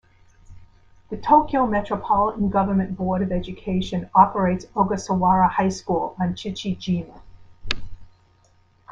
[1.11, 7.21] The Tokyo Metropolitan Government Board of Education operates Ogasawara High School on Chichi-jima.